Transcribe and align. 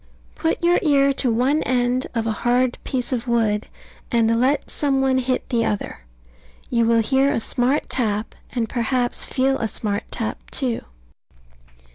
Put 0.33 0.63
your 0.63 0.79
ear 0.81 1.13
to 1.13 1.31
one 1.31 1.61
end 1.61 2.07
of 2.15 2.25
a 2.25 2.31
hard 2.41 2.79
piece 2.83 3.11
of 3.13 3.27
wood, 3.27 3.67
and 4.11 4.35
let 4.41 4.71
some 4.71 4.99
one 4.99 5.19
hit 5.19 5.47
the 5.49 5.63
other. 5.63 5.99
You 6.71 6.85
will 6.87 7.03
hear 7.03 7.31
a 7.31 7.39
smart 7.39 7.87
tap; 7.87 8.33
and 8.51 8.67
perhaps 8.67 9.23
feel 9.23 9.59
a 9.59 9.67
smart 9.67 10.05
tap, 10.09 10.39
too. 10.49 10.81